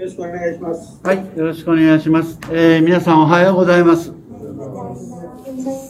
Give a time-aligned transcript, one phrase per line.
[0.00, 0.98] よろしくお願いします。
[1.04, 2.40] はい、よろしくお願いします。
[2.50, 4.14] えー、皆さんおはようございます。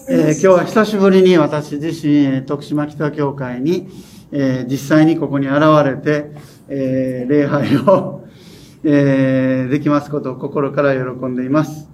[0.08, 3.88] えー、今日は久しぶりに私自身、徳島北教会に、
[4.32, 6.32] えー、実際にここに現れて、
[6.68, 8.26] えー、礼拝を、
[8.82, 11.88] えー、できますことを心から喜んでいます。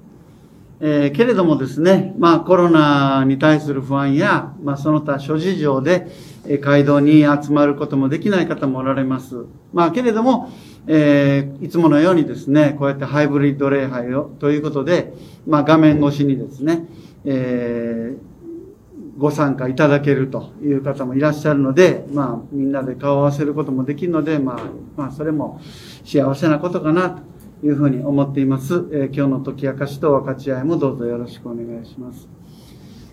[0.81, 6.09] えー、けれどもですね、まあコロナに対する不安や、まあその他諸事情で、
[6.47, 9.45] えー、街道に集まることもできない方もおられます。
[9.75, 10.51] まあけれども、
[10.89, 15.13] えー、いつものようにですね、こうやってハイブリッド礼拝をということで、
[15.47, 16.87] まあ、画面越しにですね、
[17.25, 24.61] えー、ご参加いただけるという方もいらっしゃるので、まあ、みんなで顔を合わせることもできるので、まあ、
[24.97, 25.61] まあ、それも
[26.05, 28.75] 幸せなことかなというふうに思っています。
[28.93, 32.29] えー、今日の解き明かしと分かち合いもどうぞよろしくお願いします。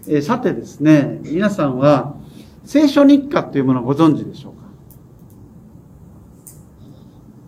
[0.07, 2.17] えー、さてですね、皆さんは、
[2.65, 4.62] 聖書日課というものをご存知でしょうか？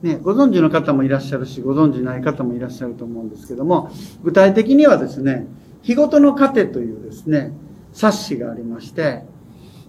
[0.01, 3.91] ね、ご存知の方もいらっしゃるし、ご存知ない方もいらっしゃると思うんですけども、
[4.23, 5.47] 具体的にはですね、
[5.81, 7.53] 日ごとの糧というですね、
[7.93, 9.23] 冊子がありまして、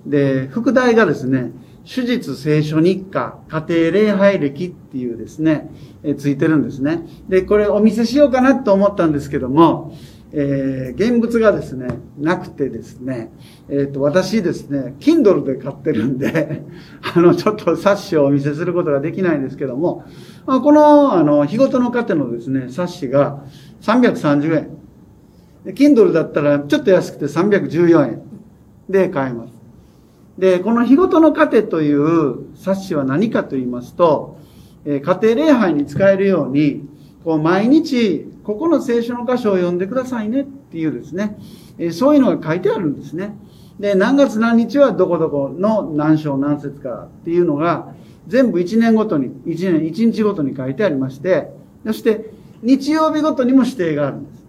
[0.07, 1.53] で、副題がですね、
[1.87, 5.71] 手術聖書日課、家庭礼拝歴っていうですね、
[6.03, 7.07] えついてるんですね。
[7.29, 9.97] で、これお見せしようかなと思ったんですけども、
[10.33, 11.89] えー、現物がですね、
[12.19, 13.31] なくてですね、
[13.69, 16.63] えっ、ー、と、私ですね、Kindle で買ってるんで、
[17.15, 20.05] あの、ちょっと冊子をお見せすることができないんですけども、
[20.47, 23.45] まあ、この、あの、日ごとの糧のですね、冊子が
[23.83, 24.77] 330円。
[25.75, 28.23] Kindle だったらちょっと安くて314円
[28.89, 29.53] で買えます。
[30.39, 34.39] で、この日ごとの糧という冊子は何かと言いますと、
[34.85, 36.89] えー、家庭礼拝に使えるように、
[37.27, 41.37] こう毎日ここの聖書の箇所を読んでくださいねっていうですね、
[41.77, 43.37] えそういうのが書いてあるんですね。
[43.81, 47.93] で、何月何日はどこどこの何章何節かっていうのが、
[48.29, 51.51] 全部1年ごとに、1年、1日ごとに書いてありまして、
[51.85, 52.31] そして
[52.63, 54.45] 日曜日ごとにも指定があるんです。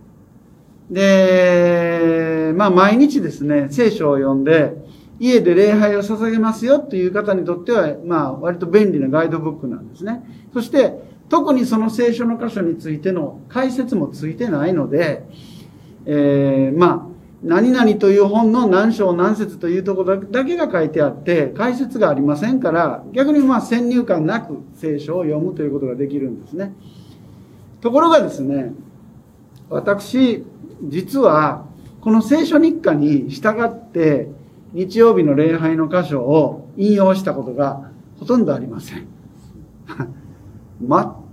[0.92, 4.76] で、まあ毎日ですね、聖書を読んで、
[5.20, 10.22] 家で礼拝を捧げますよという方にとっては、まあ割と便利なガイドブックなんですね。
[10.54, 15.24] そして、特にその聖書の箇所についての解説もついてないので、
[16.06, 26.74] えー、まあ、何々という本の何章何節というところだけが書いてあって、解説がありませんから、逆にまあ先入観なく聖書を読むということができるんですね。
[27.82, 28.74] ところがですね、
[29.70, 30.46] 私、
[30.84, 31.66] 実は、
[32.02, 34.30] この聖書日課に従って、
[34.74, 37.90] 日曜日の礼拝の箇所を引用したことが
[38.20, 39.08] ほとんどありません。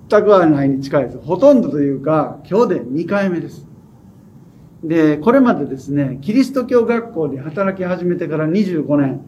[0.08, 1.18] 全くはないに近いです。
[1.18, 3.66] ほとんどというか、今日で2回目です。
[4.82, 9.20] で、これまでですね、キリスト教学校で働き始めてから25年、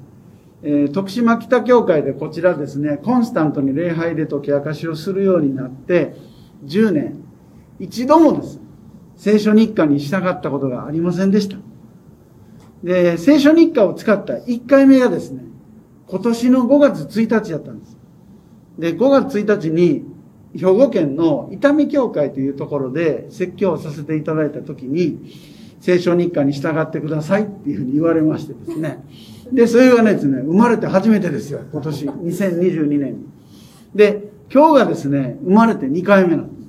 [0.62, 6.14] えー、徳島北教会でこちらですね、コンスタントに礼拝で解き明かしをするようになって
[6.64, 7.24] 10年、
[7.78, 8.60] 一度もです。
[9.16, 11.56] 聖書日課に従ったことがありませんでした。
[12.84, 15.42] で、聖書日課を使った1回目がですね、
[16.06, 17.96] 今年の5月1日だったんです。
[18.78, 20.15] で、5月1日に、
[20.58, 25.32] 兵庫県の伊丹教会というところで説教をさせていただいたときに、
[25.80, 29.04] 聖書日課に従ってくださいっていうふうに言われましてですね。
[29.52, 33.26] で、それがですね、生まれて初めてですよ、今年、2022年に。
[33.94, 36.68] で、今日がですね、生まれて2回目なんです。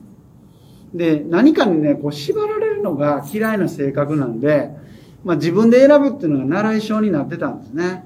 [0.93, 4.71] で、何かにね、こう縛られるのが嫌いな性格なんで、
[5.23, 8.05] まあ自分で選ぶっていうのが習い性になってたんですね。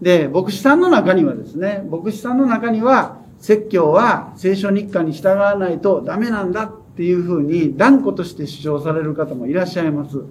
[0.00, 10.22] で、牧師さんの中にはですね、牧師さんの中には、説教は聖書日課に従わないとダメなんだっていうふうに断固として主張される方もいらっしゃいます。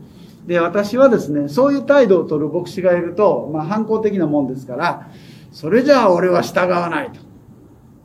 [0.47, 5.09] で、私はですね、そういう態度を取る牧師がいると、まあ反抗的なもんですから、
[5.51, 7.19] それじゃあ俺は従わないと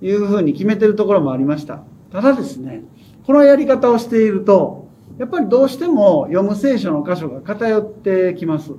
[0.05, 1.83] いうふうに決めてるところもありました。
[2.13, 2.85] ただですね、
[3.27, 4.89] このやり方をしていると、
[5.19, 8.73] やっぱりどうしても読む聖書の箇所が偏ってきます。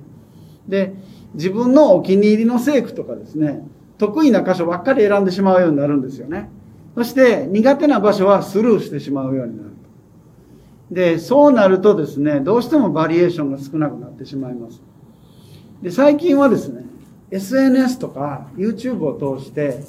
[0.67, 0.95] で、
[1.33, 3.63] 自分のお気に入りの聖句とかですね、
[4.01, 6.50] 得意な箇所ばっかり選んでしまうようになるんですよね。
[6.95, 9.69] そして苦手な場所はスルーしてしまうようになる。
[10.89, 14.81] で、そうなるとですね、どうしてもバリエーションが少なくなってしまいます。
[15.83, 16.83] で、最近はですね、
[17.30, 19.83] SNS とか YouTube を通して、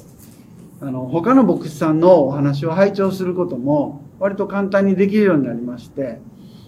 [0.79, 6.19] あの、他の牧師さんのお話を拝聴することも割と簡単にできるようになりまして、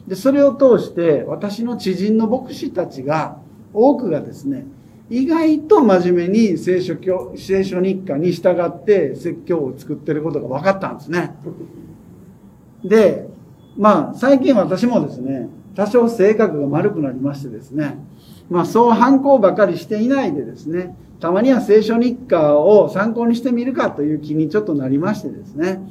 [0.07, 3.38] で、それを通して私の知人の牧師たちが
[3.71, 4.65] 多くがですね、
[5.10, 11.36] 意外と真面目に聖書教、聖書日課に従って説教を作ってることが分かったんですね。
[12.84, 13.28] で、
[13.78, 17.98] まあ、最近私もですね、多少性格が丸くなりましてですね、
[18.50, 25.81] まあ、そう反抗ばかりしていないでですね、たまには聖書日課を参考にしてみるかという気にちょっとなりましてですね、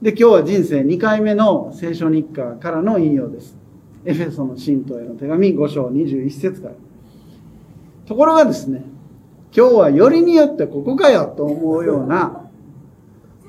[0.00, 3.56] で、今日は人生2回目の聖書日課からの引用です。
[4.04, 6.74] エフェソの信徒への手紙5章21節から。
[8.06, 8.82] ところがですね、
[9.54, 12.48] 今日はよりによってここかよと思うような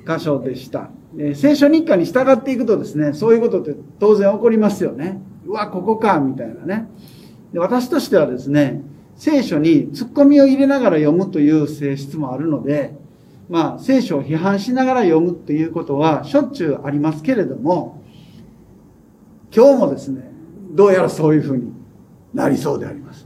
[0.07, 0.89] 箇所でした。
[1.17, 5.21] え聖書日課に従っていくとですね、そういうことって当然起こりますよね。
[5.45, 6.87] うわ、ここか、みたいなね。
[7.51, 8.81] で私としてはですね、
[9.15, 12.95] 聖書に突っ込みを入れながら読むという性質もあるので、
[13.49, 18.01] まあ、聖書を批判しながら読むっていうことはしょっちゅうありますけれども、
[19.55, 20.31] 今日もですね、
[20.71, 21.71] どうやらそういうふうに
[22.33, 23.22] なりそうであります。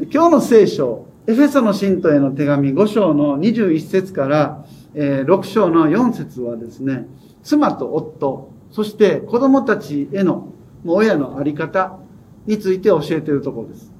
[0.00, 4.64] 今日の聖書、エフェソの信徒への手紙5章の21節から
[4.94, 7.08] え6章の4節はですね、
[7.42, 10.52] 妻と夫、そして子供たちへの
[10.86, 11.98] 親のあり方
[12.46, 13.92] について教えているところです。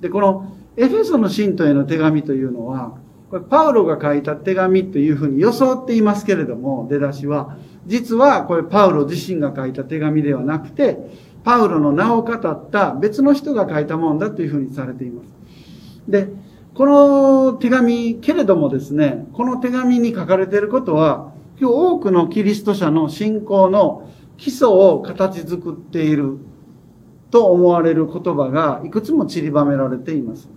[0.00, 2.96] で、このエフェソの信徒への手紙というのは、
[3.28, 7.56] これパウロが書いた手紙というふうに装っていますけれども、出だしは、
[7.86, 10.98] 実はこれパウロ自身が書いた手紙ではなくて、
[11.42, 15.39] パウロの名を語った別の人が書いたもんだというふうにされています。
[16.10, 16.28] で、
[16.74, 24.08] この手紙、けれどもですね、この手紙に書かれていることは、今日多くのキリスト者の信仰の
[24.38, 26.38] 基礎を形作っている
[27.30, 30.48] と思われる言葉がいくつも散りばめられています。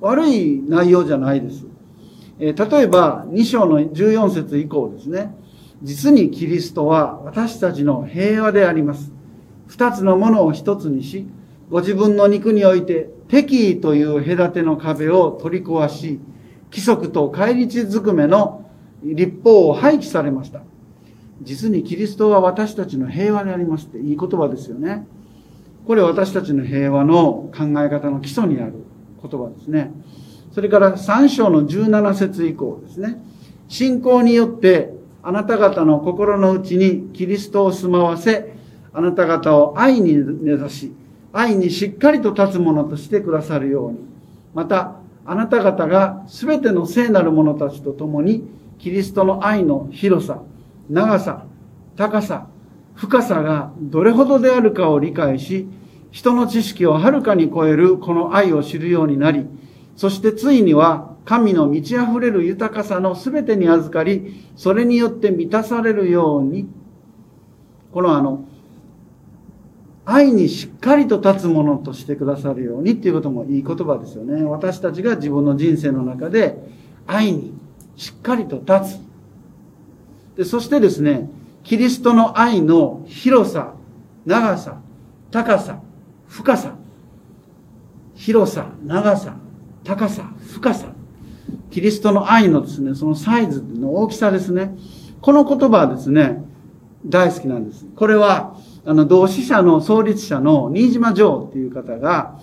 [0.00, 1.66] 悪い内容じゃないです。
[2.38, 5.34] えー、例えば、2章の14節以降ですね。
[5.82, 9.12] 実にキリストは私たちの平和であります。
[9.66, 11.26] 二つのものを一つにし、
[11.70, 16.20] ご自分の肉において敵意という隔ての壁を取り壊し、
[16.70, 18.70] 規則と返り血ずくめの
[19.02, 20.62] 立法を廃棄されました。
[21.42, 25.06] 実にキリストは私たちの平和でありますっていい言葉ですよね。
[25.86, 28.74] これ私たちの平和の考え方の基礎にある
[29.22, 29.92] 言葉ですね。
[30.52, 33.20] それから3章の17節以降ですね。
[33.68, 38.54] 信仰によってあなた方の心の内にキリストを住まわせ、
[38.92, 40.92] あなた方を愛に根ざし、
[41.34, 43.98] 愛にしっかりと立つものとしてくださるように。
[44.54, 44.96] また、
[45.26, 48.44] あなた方が全ての聖なる者たちと共に、
[48.78, 50.42] キリストの愛の広さ、
[50.88, 51.44] 長さ、
[51.96, 52.46] 高さ、
[52.94, 55.66] 深さがどれほどであるかを理解し、
[56.12, 59.44] 人の知識をはるかに超えるこの愛を知るようになり、
[59.96, 66.68] そしてついには神の満ち溢れる豊かさの全てに預かり、それによって満たされるように、
[67.92, 68.44] このあの、
[70.06, 74.44] 愛にしっかりと立つものとしてくださるようにっていうこともいい言葉ですよね。
[74.44, 76.58] 私たちが自分の人生の中で
[77.06, 77.54] 愛に
[77.96, 79.00] しっかりと立つ。
[80.36, 81.30] で、そしてですね、
[81.62, 83.74] キリストの愛の広さ、
[84.26, 84.80] 長さ、
[85.30, 85.80] 高さ、
[86.28, 86.74] 深さ、
[88.14, 89.36] 広さ、長さ、
[89.84, 90.88] 高さ、深さ、
[91.70, 94.76] キリストの愛のですね、そのサイズの大きさですね。
[95.20, 96.44] この言葉はですね、
[97.06, 97.86] 大好きなんです。
[97.96, 102.38] これは、あの、同志社の創立者の新島城っていう方が、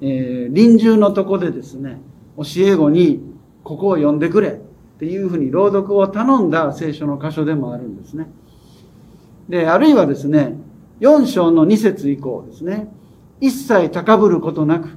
[0.00, 2.00] えー、臨終のとこでですね、
[2.36, 3.20] 教え子に、
[3.64, 4.52] ここを読んでくれっ
[4.98, 8.26] ていうふうに朗読を頼んだ聖書の箇所でもあるんですね。
[9.48, 10.56] で、あるいはですね、
[11.00, 12.88] 4章の2節以降ですね、
[13.40, 14.88] 一切高ぶることなく、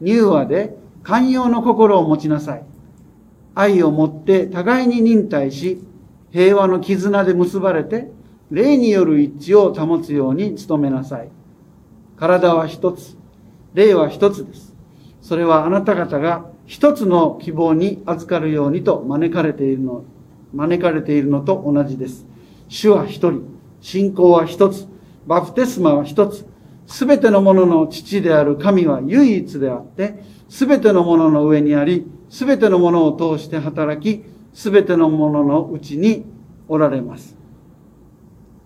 [0.00, 2.64] 柔和で寛容の心を持ちなさい。
[3.54, 5.82] 愛を持って互いに忍耐し、
[6.30, 8.12] 平和の絆で結ばれて、
[8.50, 11.28] 霊による一致を保つように努めなさい。
[12.16, 13.16] 体は一つ、
[13.74, 14.74] 霊は一つです。
[15.20, 20.04] それはあなた方が一つの希望に預かるようにと招かれているの、
[20.54, 22.26] 招かれているのと同じです。
[22.68, 23.42] 主は一人、
[23.80, 24.86] 信仰は一つ、
[25.26, 26.46] バプテスマは一つ、
[26.86, 36.24] すべてのものの父である神は唯一であって、すべてのものの上にあり、すべてのものを通して働き、すべてのもののうちに
[36.66, 37.37] おられます。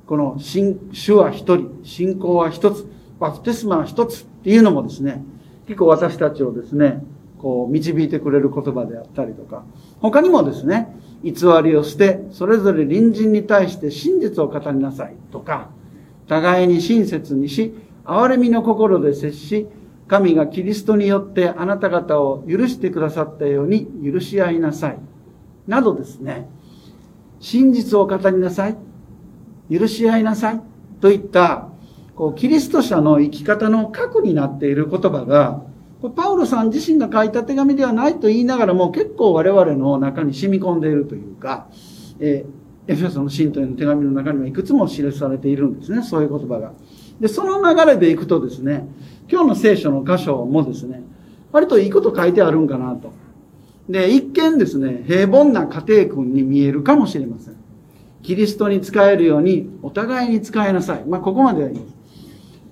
[0.06, 2.87] この主は一人、信仰は一つ、
[3.18, 5.25] バプテスマは一つっていうのもですね、
[5.66, 7.04] 結構私たちをですね、
[7.38, 9.64] こう導いてくれる言葉であったりとか、
[10.00, 11.32] 他にもですね、偽
[11.62, 15.71] りを捨て、それぞれ隣人に対して真実を語りなさいとか、
[16.28, 19.66] 互いに親切にし、憐れみの心で接し、
[20.09, 24.99] 神がキリストによってあなた方を許してくださったように許し合いなさい。
[25.66, 26.49] などですね、
[27.40, 28.76] 真実を語りなさい。
[29.71, 30.61] 許し合いなさい。
[31.00, 31.69] といった、
[32.14, 35.62] こう、キリスト者の生き方の核になっている言葉が、
[36.11, 41.69] パウロさん自身が書いた手紙ではないと言いながらも結構我々の中に染み込んでいるというか、
[42.19, 46.73] えー、エフェソの信徒への手紙の中にはいくつも記されているんですね、そういう言葉が。
[47.21, 48.88] で、その流れでいくとですね、
[49.31, 51.02] 今日の聖書の箇所もですね、
[51.52, 53.12] 割といいこと書いてあるんかなと。
[53.88, 57.62] で、一見ですね、平凡な家庭訓に見えるかもしれません。
[58.23, 61.05] キリストに仕えるようにお互いに仕えなさい。
[61.05, 61.81] まあ、ここまではいい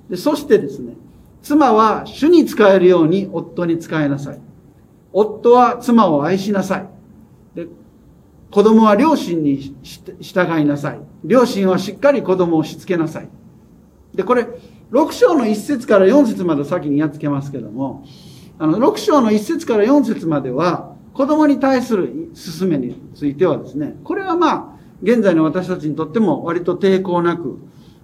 [0.08, 0.94] でそしてですね、
[1.42, 4.40] 妻は主に仕えるように夫に仕えなさい。
[5.12, 6.88] 夫は妻を愛しなさい。
[7.54, 7.66] で
[8.50, 9.76] 子供は両親に
[10.20, 11.00] 従いなさい。
[11.24, 13.28] 両親はしっかり子供をしつけなさい。
[14.14, 14.46] で、これ、
[14.90, 18.04] 6章の1節から4節まで先にやっつけますけども、
[18.58, 27.58] あの、6章の1節から4節までは、子供に対する勧めについてはですね、これはまあ、現在の私たちにとっても割と抵抗なく、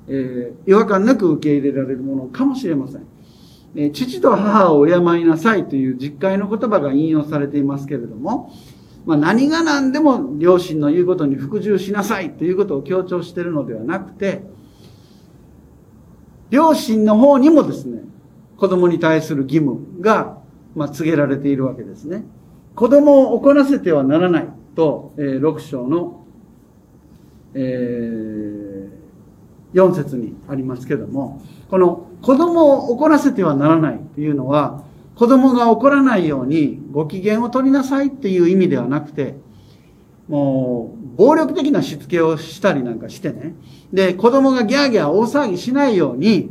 [0.09, 3.07] えー、違和感なく受け入れられるものかもしれません。
[3.75, 8.53] えー、父と母を敬いなさいという実会の言葉が引用されていますけれども、
[9.05, 14.43] まあ、何が何でも両親の言うことに服従しなさいということを強調しているのではなくて、
[16.51, 18.03] 両親の方にもですね、
[18.57, 20.39] 子供に対する義務が、
[20.75, 22.25] まあ、告げられているわけですね。
[22.75, 26.26] 子供を怒らせてはならないと、えー、6章の
[27.55, 34.85] えー、4節にありますけども、この子供を怒らせてはならないというのは、
[35.17, 39.35] 子供が怒らないようにご機嫌を取りなさいっていう意味ではなくて、
[40.29, 43.55] もう、暴力的なしつけをしたりなんかしてね。
[43.93, 46.51] で、子供がギャーギャー大騒ぎしないように、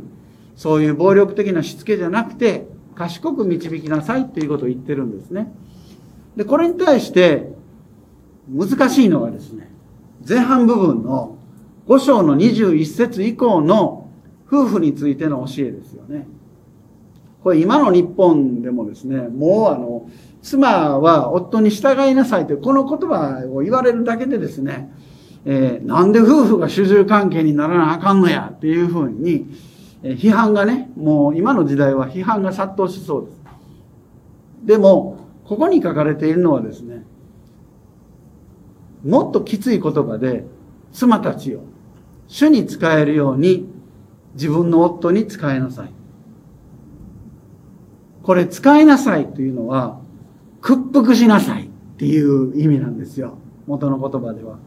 [0.56, 5.52] そういう暴力的なしつけじゃなくて、賢く導きなさいっていうことを言ってるんですね。
[6.36, 7.54] で、これに対して、
[8.48, 9.70] 難しいのがですね、
[10.26, 11.36] 前半部分の
[11.86, 14.10] 5章の21節以降の
[14.46, 16.26] 夫婦についての教えですよね。
[17.42, 20.10] これ今の日本でもですね、もうあの、
[20.42, 24.92] 妻は夫に従いなさいというこの言葉を言われるだけでですね、
[25.44, 29.46] えー、なんで夫婦が主従関係にならなあかんのやっていうふうに、
[30.02, 33.40] えー、批判がね、もう今の時代は批判が殺到しそうです。
[34.64, 37.04] でも、ここに書かれているのはですね、
[39.06, 40.44] もっときつい言葉で、
[40.92, 41.60] 妻たちを
[42.28, 43.68] 主に仕えるように
[44.34, 45.92] 自分の夫に仕えなさい。
[48.22, 50.00] これ、使いなさいというのは、
[50.60, 53.38] 屈服しなさいっていう意味なんですよ。
[53.66, 54.58] 元の言葉では。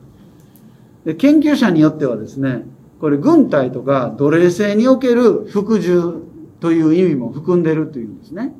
[1.05, 2.63] で研究者によってはですね、
[2.99, 6.23] これ軍隊とか奴隷制における服従
[6.59, 8.53] という意味も含んでるというんですね。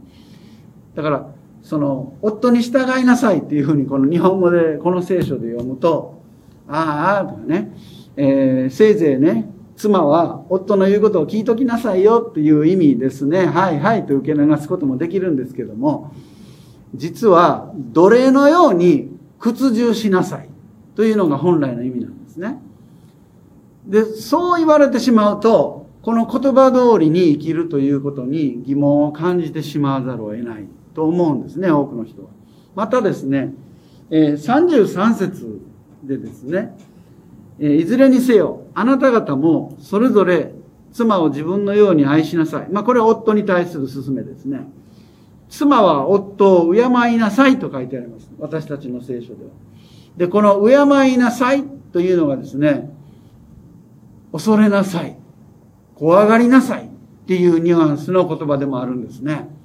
[0.96, 1.30] だから、
[1.70, 6.20] その、夫に従いなさいっていうふうにこの日本語で、この聖書で読むと、
[6.68, 7.72] ああ、とかね、
[8.18, 13.46] えー、せいぜいね、妻は夫の言うことを聞いときなさいよっていう意味ですね。
[13.46, 16.12] はいはいと受け流すこともできるんですけども、
[16.96, 20.50] 実は奴隷のように屈従しなさい
[20.96, 22.58] というのが本来の意味なんですね。
[23.86, 30.66] で、そう言われてしまうと、この言葉通りに生きるということに疑問を感じてしまわざるを得ない
[31.00, 32.28] と思うんですね、多くの人は。
[32.76, 33.54] またですね、
[34.10, 35.62] え、33節
[36.04, 36.78] でですね、
[37.58, 40.52] え、いずれにせよ、あなた方もそれぞれ
[40.92, 42.68] 妻を自分のように愛しなさい。
[42.70, 44.68] まあ、これは夫に対する勧めですね。
[45.48, 48.30] 妻は夫を敬いなさいと書いてあります。
[48.38, 49.52] 私たちの聖書では。
[50.18, 51.64] で、この敬いなさい
[51.94, 52.94] というのがですね、
[54.34, 55.16] 恐れなさい。
[55.96, 56.90] 怖がりなさいっ
[57.26, 59.59] ていうニュアンスの言葉でもあるんですね。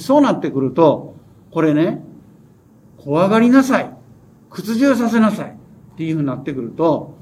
[0.00, 1.14] そうなってくると、
[1.50, 2.02] これね、
[2.98, 3.90] 怖がりなさい。
[4.50, 5.50] 屈従させなさい。
[5.94, 7.14] っていうふうになってくると、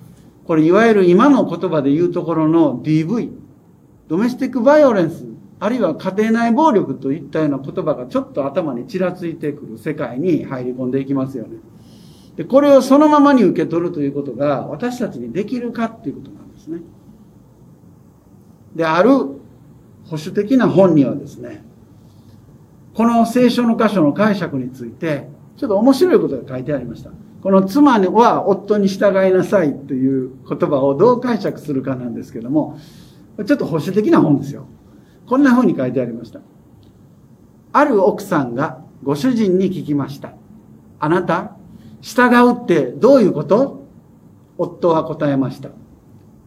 [0.47, 3.31] これいわゆる今の言葉で言うところの DV、
[4.09, 5.27] ドメスティックバイオレンス、
[5.61, 11.59] あるいは家庭内暴力といったような言葉がちょっと頭にちらついてくる世界に入り込んでいきますよね。
[12.37, 16.81] で、これをそのままに受け取るということが私たちにできるかっていうことなんですね。
[18.75, 19.37] で、ある保
[20.13, 21.65] 守的な本にはですね、
[22.95, 27.11] この聖書の箇所の解釈について、ちょっと面白いことが書いてありました。
[27.43, 32.79] この妻は夫に従いなさいという言葉をどう解釈するかなんですけども、
[33.47, 34.67] ちょっと保守的な本ですよ。
[35.27, 36.41] こんな風に書いてありました。
[37.73, 40.35] ある奥さんがご主人に聞きました。
[41.01, 41.57] あなた、
[42.01, 43.87] 従うってどういうこと？
[44.59, 45.71] 夫は答えました。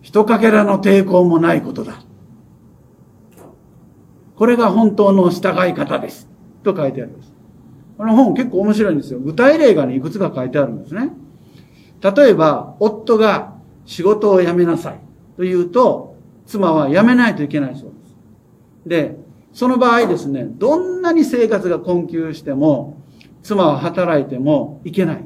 [0.02, 2.04] 一かけらの抵抗もないことだ。
[4.36, 6.30] これが本当の従い方です。
[6.66, 7.34] と書いてあります。
[7.98, 9.20] この本結構面白いんですよ。
[9.20, 11.12] 具体例がね、いくつか書いてあるんですね。
[12.02, 13.54] 例えば、夫が
[13.86, 15.00] 仕事を辞めなさい
[15.38, 17.92] と言うと、妻は辞めないといけないそう
[18.86, 19.16] です。
[19.16, 19.18] で、
[19.54, 23.02] その場合ですね、どんなに生活が困窮しても、
[23.42, 25.24] 妻は働いてもいけない。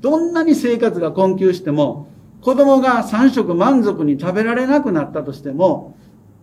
[0.00, 2.08] どんなに生活が困窮しても、
[2.42, 5.94] 子供が3食満足に食べられなくなったとしても、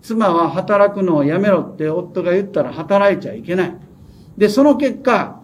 [0.01, 3.75] 妻は働くのをやめろって夫が言ったら働いちゃいけない。
[4.38, 5.41] で、その結果、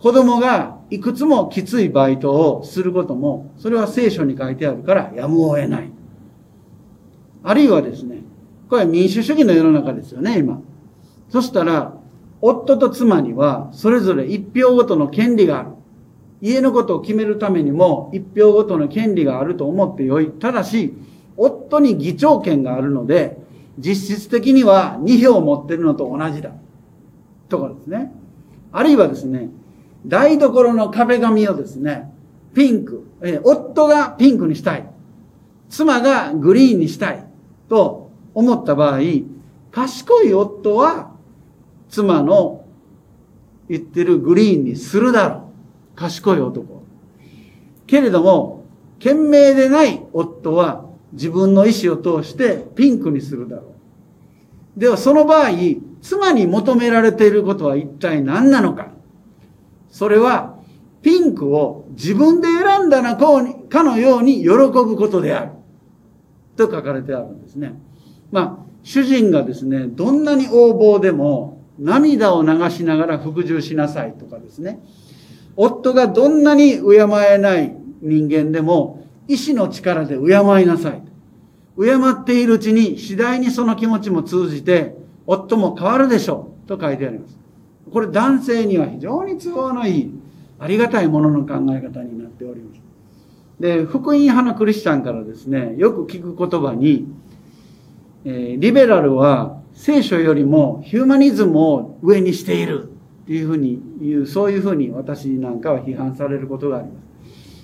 [0.00, 5.90] 子供がいくつもきついバイトをすることも、それは聖書に書いてあるからやむを得ない。
[7.44, 8.22] あるいはですね、
[8.68, 10.60] これは民主主義の世の中ですよね、今。
[11.28, 11.94] そしたら、
[12.40, 15.70] 夫と妻にはそれぞれ一票ごとの権利がある。
[16.40, 20.32] 家のことを決めるためにも一票ごとの権利があると思ってよい。
[20.32, 20.92] ただし、
[21.36, 23.38] 夫に議長権があるので、
[23.78, 26.50] 実質的には2票持ってるのと同じだ。
[27.48, 28.12] とかですね。
[28.72, 29.50] あるいはですね、
[30.06, 32.12] 台所の壁紙をですね、
[32.54, 34.88] ピンク、え夫がピンクにしたい。
[35.68, 37.26] 妻がグリーンにしたい。
[37.68, 39.00] と思った場合、
[39.70, 41.12] 賢い夫は
[41.88, 42.64] 妻の
[43.68, 45.50] 言ってるグリーンにするだろ
[45.94, 45.96] う。
[45.96, 46.82] 賢い男。
[47.86, 48.64] けれども、
[48.98, 53.71] 賢明でない夫は自分の意思を通してピンクにするだろう。
[54.76, 55.50] ではその場合、
[56.00, 58.88] 妻に求められていることは一体何なのか
[59.90, 60.58] それは、
[61.02, 65.52] ピンクを自分で選んだなかのように喜ぶことである。
[66.56, 67.74] と書かれてあるんですね。
[68.30, 74.80] まあ、主人がですね、どんなに横暴でも涙を流しながら服従しなさいとかですね。
[75.56, 76.98] 夫がどんなに敬
[77.30, 80.22] えない人間でも、意志の力で敬
[80.62, 81.02] いなさい。
[81.78, 84.94] 敬っているうちに次第にその気持ちも通じて、
[85.26, 86.68] 夫も変わるでしょう。
[86.68, 87.36] と書いてあります。
[87.90, 90.10] これ男性には非常に都合のいい、
[90.58, 92.80] ありがたいものの考え方になっております。
[93.60, 97.06] で、福音派のクリスチャンからですね、よく聞く言葉に、
[98.24, 102.90] えー、リベラルは聖書よりもヒューマニズムを上にしている
[103.24, 106.96] っていうふうに言う、そういうふうに私なんかは批判されることがあります。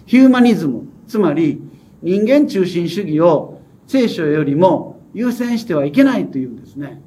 [0.07, 1.61] ヒューマニズム、つまり
[2.03, 3.58] 人間中心主義を
[3.89, 7.03] 聖書よりも優先してはいけないというんですね。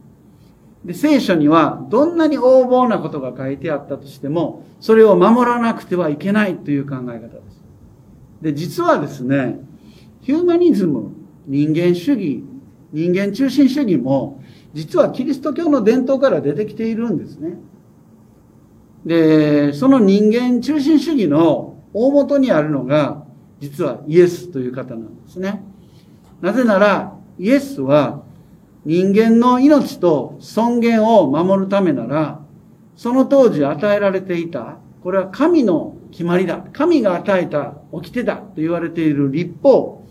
[0.83, 7.61] で、聖書にはどんなに横暴なことが書いてあったとしても、それを守らなくてはいけないという考え方です。
[8.41, 9.59] で、実はですね、
[10.21, 11.11] ヒューマニズム、
[11.45, 12.43] 人間主義、
[12.91, 14.41] 人間中心主義も、
[14.73, 17.59] 実はキリスト教の伝統から出てきているんですね。
[19.05, 23.23] で、その人間中心主義の大元にあるのが、
[23.59, 25.63] 実はイエスという方なんですね。
[26.41, 28.23] なぜなら、イエスは
[28.83, 32.39] 人間の命と尊厳を守るためなら、
[32.95, 36.63] その当時与えられていた、これは神の決まりだ。
[36.73, 40.05] 神が与えた掟だと言われている立法。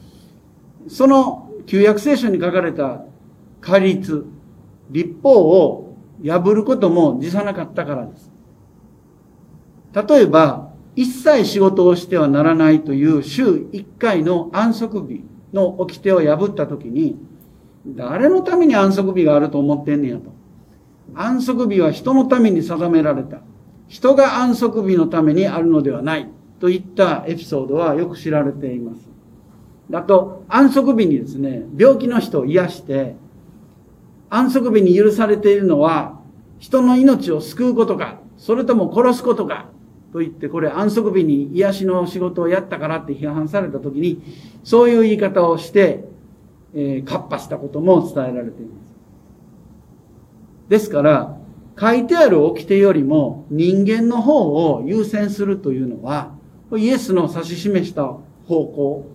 [0.88, 3.02] その旧約聖書に書かれた
[3.60, 4.24] 戒律、
[4.90, 8.30] 立法を破ることも辞さなかったからです。
[9.92, 17.16] 例えば、一切仕事をしてはならないという週一回の安息日の掟を破ったときに、
[17.86, 20.32] 誰のために安息日があると思ってんねやと。
[21.14, 23.38] 安息日は人のために定められた。
[23.88, 26.30] 人が安息日のためにあるのではない。
[26.60, 29.08] といったエピソードはよく知られています。
[29.90, 33.16] だと、安息日にですね、病気の人を癒して、
[34.28, 36.20] 安息日に許されているのは、
[36.58, 39.66] 人の命を救うことか、それとも殺すことか、
[40.12, 44.22] と言って、これ安息日に癒しの仕事をやったからって批判されたときに、
[44.64, 46.04] そういう言い方をして、
[46.74, 48.90] えー、カッしたことも伝えられています。
[50.68, 51.36] ですから、
[51.78, 56.34] 書いてある掟よりも人間の方を優先するというのは、
[56.76, 59.06] イエスの指し示した方向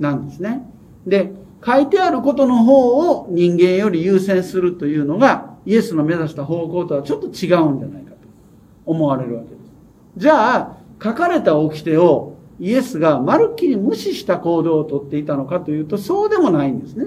[0.00, 0.62] なんですね。
[1.06, 1.32] で、
[1.64, 8.16] 書いてあることの方を人間より優先するというのが、イエスの目指した方向とはちょっと違うんじゃないかと
[8.84, 9.55] 思われるわけです。
[10.16, 17.06] じゃあ、書かれた掟をイエスがまるっきり無視した行動をとっていたのかというと、そうでもないんですね。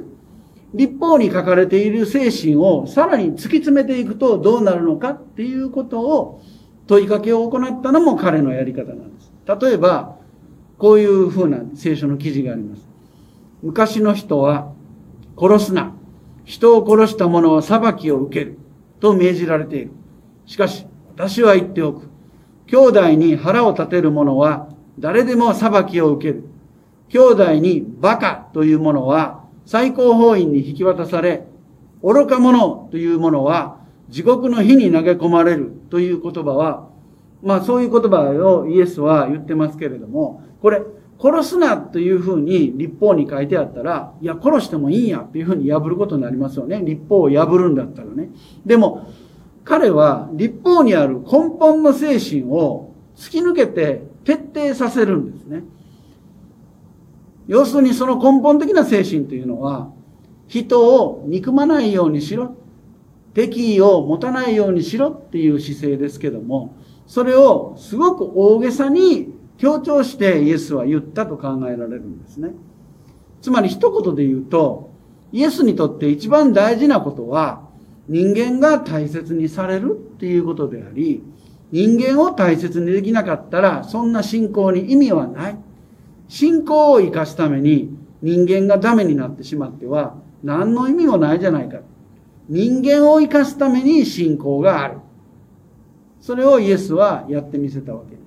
[0.74, 6.41] 立法に書かれている精神をさらに突き詰めていくとどうなるのかっていうことを
[6.86, 9.32] 問いかけを行ったのも彼のやり方なんです。
[9.60, 10.17] 例えば、
[10.78, 12.88] こういうふうな聖書の記事があります。
[13.63, 14.72] 昔の人は
[15.38, 15.93] 殺すな。
[16.45, 18.58] 人を殺した者は裁きを受ける。
[19.00, 19.91] と命じられている。
[20.45, 22.09] しかし、私は言っておく。
[22.69, 26.43] 兄弟に腹を立てる者は誰でも裁きを受ける。
[27.10, 31.47] 兄弟に馬鹿という者は最高法院に引き渡され、
[32.03, 33.79] 愚か者というものは
[34.10, 36.88] 地獄の火に投げ込まれるという言葉は、
[37.41, 40.82] まあそういう言葉をイエスは言ってますけれども、これ、
[41.21, 46.82] 殺すなというふうに立法に書いてあったら、いや、殺してもいいんやっていうふうに破ることになりますよね。
[46.84, 48.29] 立法を破るんだったらね。
[48.65, 49.08] でも、
[49.69, 55.62] 彼は立法にある根本の精神を突き抜けて徹底させるんですね。
[57.47, 59.91] 要するにその根本的な精神というのは、
[60.47, 62.55] 人を憎まないようにしろ、
[63.36, 66.73] 敵意を持たないようにしろっていう姿勢ですけども、
[67.05, 72.53] それをすごく大げさに強調してイエスは言ったと考えられるんですね。
[73.39, 74.89] つまり一言で言うと、
[75.32, 77.68] イエスにとって一番大事なことは、
[78.10, 81.24] 人間が大切にされるっていうことであり、
[81.72, 85.58] 人間を大切にできなかったら、そんな信仰に意味はない。
[86.28, 91.82] 信仰を生かすために人間がダメになってしまっては、何の意味もないじゃないか。
[92.48, 94.98] 人間を生かすために信仰がある。
[96.19, 98.19] それをイエスはやってみせたわけです。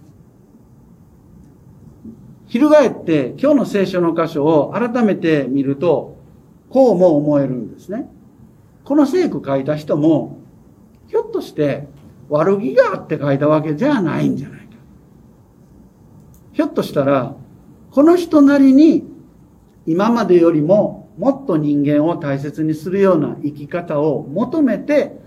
[2.46, 6.16] 翻って今日の聖書の箇所を改めて見ると、
[6.70, 8.11] こうも思えるんですね。
[8.92, 10.36] この聖句書いた人も、
[11.08, 11.88] ひょっとして
[12.28, 14.66] 悪気があって書いたわけじゃないんじゃないか。
[16.52, 17.34] ひょっとしたら、
[17.90, 19.04] この人なりに
[19.86, 25.18] 今までよりももっと人間を大切にするような生き方を求めて、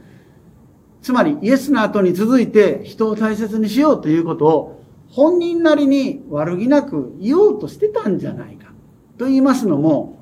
[1.02, 8.72] つまりイエスの後に続いて人を大切にしようということを本人なりに悪気なく言おうとしてたんじゃないか。
[9.18, 10.20] と言いますのも、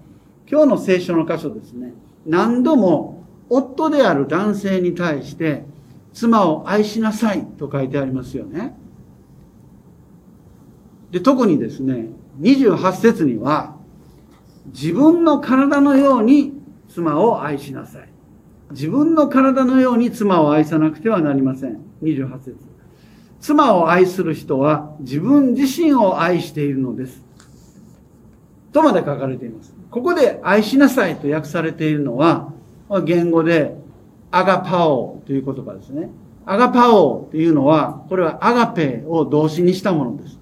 [0.50, 1.94] 今日の聖書の箇所ですね、
[2.26, 5.66] 何度も夫である男性に対して
[6.14, 8.76] 妻を愛しなさいと書いてありますよね。
[11.12, 12.08] で、特にですね、
[12.42, 13.76] 28節には、
[14.68, 16.54] 自分の体のように
[16.90, 18.10] 妻を愛しなさい。
[18.72, 21.80] 自分の体のように妻を愛さなくてはなりません。
[22.02, 22.56] 28節
[23.40, 27.24] 妻を愛する人は自分自身を愛しているのです。
[28.72, 29.76] とまで書かれています。
[29.92, 32.53] ここで愛しなさいと訳されているのは、
[33.06, 33.76] 言語で
[34.32, 36.10] アガパオという言葉ですね。
[36.46, 40.40] アガパオというのは、これはアガペを動詞にしたものです。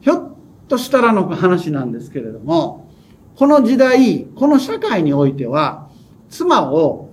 [0.00, 0.32] ひょっ
[0.68, 2.88] としたらの話なんですけれども、
[3.36, 5.88] この時代、この社会においては、
[6.30, 7.10] 妻を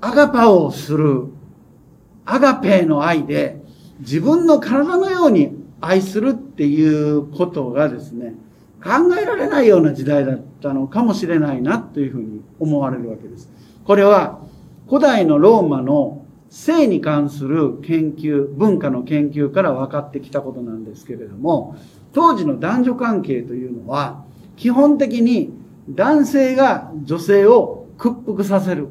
[0.00, 1.26] アガパオする、
[2.24, 3.60] アガペの愛で、
[4.00, 8.34] 自分の体のように愛するっていうことがですね、
[8.82, 13.48] 考えられないような時代だったのかもしれないなというふうに思われるわけです。
[13.84, 14.40] これは
[14.88, 21.76] 古代のローマの性に関する研究、文化の研究から分かってきたことなんですけれども、
[22.12, 24.24] 当時の男女関係というのは、
[24.56, 25.52] 基本的に
[25.88, 28.88] 男性が女性を屈服させる、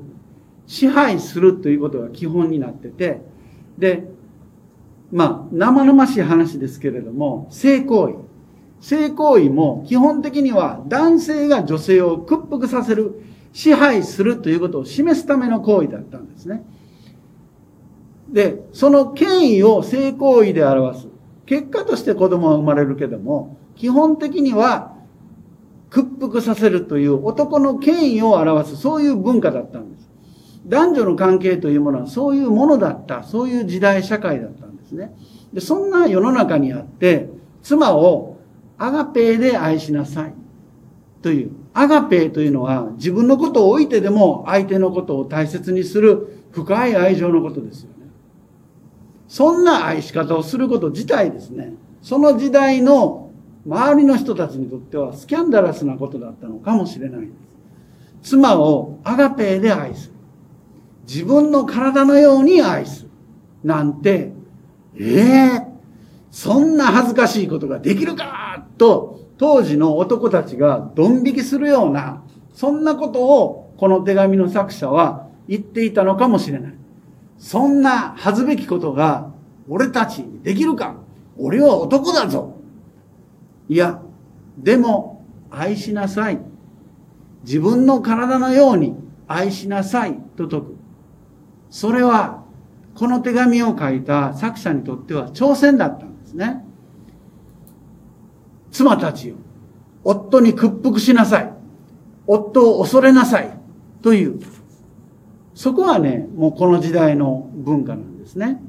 [0.67, 3.21] 支配するということが基本になってて、
[3.78, 4.08] で、
[5.12, 8.13] まあ、生々しい話ですけれども、性行為。
[8.81, 16.63] 性行為も基本的には男性が女性を屈服させる、支配するということを示すための行為だったんですね。
[18.29, 21.07] で、その権威を性行為で表す。
[21.45, 24.93] 結果として子供は生まれるけども、基本的には
[25.89, 30.09] 屈服させるという男の権威を表す、そういう文化だったんです。
[30.67, 35.15] 男女の関係というものはそういうものだった、そういう時代社会だったんですね。
[35.51, 37.29] で、そんな世の中にあって、
[37.63, 38.28] 妻を
[38.79, 40.33] アガペーで愛しなさい。
[41.21, 41.51] という。
[41.73, 48.07] アガペーというのは自分のことを置いてでも相手のことを大切にする深い愛情のことですよね。
[49.27, 53.29] そんな愛し方をすること自体ですね、その時代の
[53.65, 58.29] 周りの人たちにとってはスキャンダラスなことだったのかもしれないです。
[58.31, 60.13] 妻をアガペーで愛する。
[61.07, 63.09] 自分の体のように愛する。
[63.63, 64.31] なんて、
[64.95, 65.68] ええー、
[66.31, 76.73] そんな恥ずかしいことができるかと、当時の男たちがドン引きするような、そんなことをこの手紙の作者は言っていたのかもしれない。
[77.37, 79.31] そんな恥ずべきことが
[79.69, 80.95] 俺たちにできるか
[81.37, 82.59] 俺は男だぞ
[83.69, 84.01] いや、
[84.57, 86.39] でも愛しなさい。
[87.43, 88.95] 自分の体のように
[89.27, 90.75] 愛しなさいと説く。
[91.69, 92.43] それは、
[92.95, 96.63] この手紙を書いた作者にとっては挑戦だったですね。
[98.71, 99.35] 妻たちよ。
[100.03, 101.53] 夫に屈服しなさい。
[102.27, 103.59] 夫を恐れなさい。
[104.01, 104.39] という
[105.59, 108.61] そこはね、もうこの時代の文化なんですね。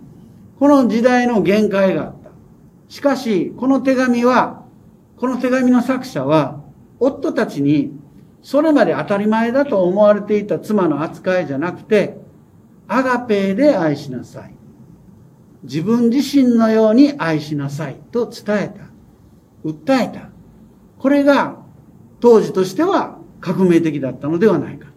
[0.58, 2.30] この時代の限界があった。
[2.88, 4.64] しかし、この手紙は、
[5.16, 6.64] この手紙の作者は、
[6.98, 7.92] 夫たちに、
[8.42, 12.18] それまで当たり前だと思われていた妻の扱いじゃなくて、
[12.88, 14.54] アガペーで愛しなさい。
[15.62, 18.90] 自分自身のように愛しなさいと伝えた。
[19.64, 20.30] 訴えた。
[20.98, 21.58] これが
[22.20, 24.88] 当時としては革命的だったのではないか。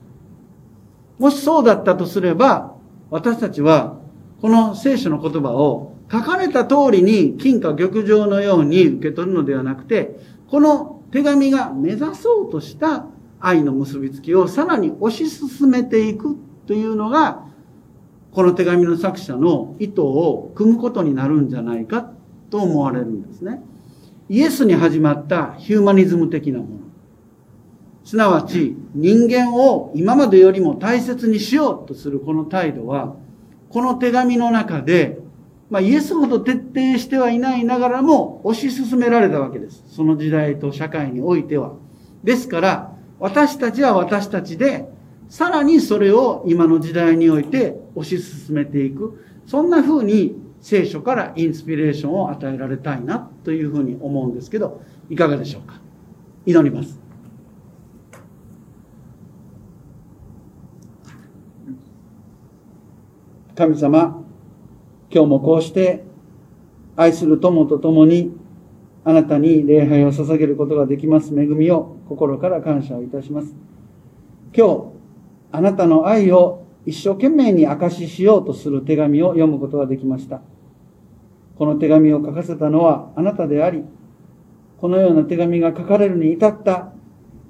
[1.20, 2.76] もしそうだったとすれば、
[3.10, 4.00] 私たちは、
[4.42, 13.06] この聖書の言葉を書かれた通りに金貨玉状のように受け取るのではなくて、この手紙が目指そうとした
[13.40, 17.46] 愛の結びつきをさらに推し進めていくというのが、
[18.34, 22.12] この手紙の作者の意図を組むことになるんじゃないか
[22.50, 23.62] と思われるんですね。
[24.28, 26.70] イエスに始まったヒューマニズム的なもの。
[28.04, 33.16] すなわち人間を今までよりも大切にしようとするこの態度は、
[33.70, 35.20] この手紙の中で、
[35.70, 39.84] まあ、イエスほど徹底してはいないながらも推し進められたわけです。
[39.88, 41.74] その時代と社会においては。
[42.24, 44.88] ですから、私たちは私たちで、
[45.30, 49.26] さらにそれを今の時代において推し進めていく。
[49.46, 55.82] そんな風に聖書からインスピレーションを与えられたいなというふうに思うんですけど、いかがでしょうか？
[56.46, 57.00] 祈ります。
[63.56, 64.24] 神様、
[65.12, 66.04] 今日もこうして
[66.96, 68.32] 愛する友と共に
[69.04, 73.54] あなたに礼拝を捧げることができます恵みを心から感謝をいたします。
[74.56, 74.93] 今日、
[75.54, 80.42] あなたの愛を一生懸命に証ししようとする手紙を読むことができました。
[81.56, 83.84] この手紙を書かせたのはあなたであり、
[84.80, 86.92] このような手紙が書かれるに至った、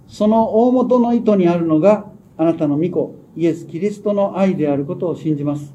[0.06, 5.74] その大元の意図にあるのがあなたの御子、イエス・キリストの愛であることを信じます。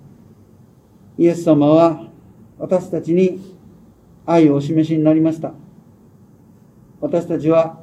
[1.17, 2.11] イエス様は
[2.59, 3.57] 私たちに
[4.27, 5.55] 愛をお示しになりました。
[7.01, 7.81] 私たちは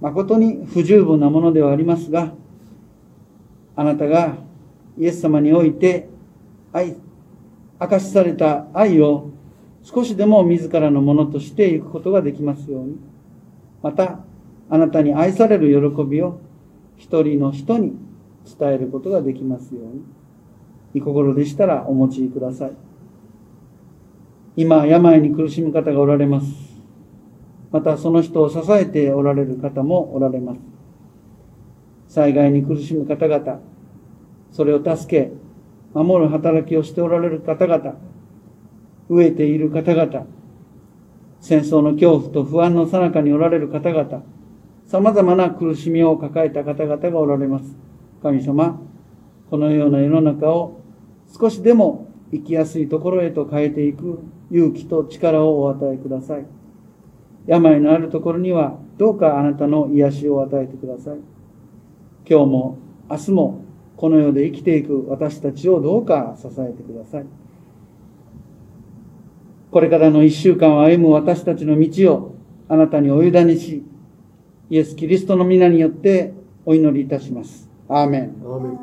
[0.00, 2.32] 誠に不十分なものではありますが、
[3.80, 4.36] あなたが
[4.98, 6.06] イエス様において
[6.70, 6.96] 愛、
[7.80, 9.30] 明かしされた愛を
[9.82, 12.98] 少しでも自らのものとしていくことができますように。
[13.82, 14.18] また、
[14.68, 16.40] あなたに愛される喜びを
[16.98, 17.94] 一人の人に
[18.44, 21.00] 伝えることができますように。
[21.00, 22.72] 御心でしたらお持ちください。
[24.56, 26.46] 今、病に苦しむ方がおられます。
[27.72, 30.60] また、その人を支えておられる方もおられます。
[32.10, 33.69] 災害に苦しむ方々、
[34.52, 35.32] それを助け、
[35.92, 37.94] 守る働きをしておられる方々、
[39.08, 40.26] 飢えている方々、
[41.40, 44.22] 戦争の恐怖と不安の最中におられる方々、
[44.86, 47.76] 様々な苦しみを抱えた方々がおられます。
[48.22, 48.80] 神様、
[49.48, 50.80] このような世の中を
[51.38, 56.46] 少しでも生きやすいところへと変えていく勇気と力をお与えください。
[57.46, 61.18] 病のあるところにはどうかあなたの癒しを与えてください。
[62.28, 63.64] 今日も明日も
[64.00, 67.26] この世で生きていく私たちをどうか支えてください。
[69.70, 72.34] これからの一週間を歩む私たちの道を
[72.66, 73.84] あなたにお委ねし、
[74.70, 76.32] イエス・キリストの皆によって
[76.64, 77.68] お祈りいたします。
[77.90, 78.36] アーメン。
[78.42, 78.78] アーメン